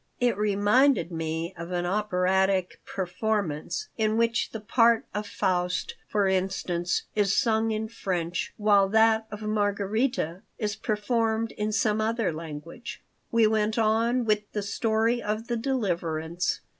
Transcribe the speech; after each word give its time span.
It 0.19 0.35
reminded 0.35 1.11
me 1.11 1.53
of 1.55 1.69
an 1.69 1.85
operatic 1.85 2.81
performance 2.87 3.89
in 3.99 4.17
which 4.17 4.49
the 4.49 4.59
part 4.59 5.05
of 5.13 5.27
Faust, 5.27 5.93
for 6.07 6.27
instance, 6.27 7.03
is 7.13 7.37
sung 7.37 7.69
in 7.69 7.87
French, 7.87 8.51
while 8.57 8.89
that 8.89 9.27
of 9.29 9.43
Margarita 9.43 10.41
is 10.57 10.75
performed 10.75 11.51
in 11.51 11.71
some 11.71 12.01
other 12.01 12.33
language. 12.33 13.03
We 13.29 13.45
went 13.45 13.77
on 13.77 14.25
with 14.25 14.51
the 14.53 14.63
Story 14.63 15.21
of 15.21 15.45
the 15.45 15.55
Deliverance. 15.55 16.61